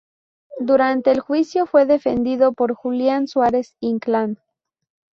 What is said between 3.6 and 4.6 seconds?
Inclán.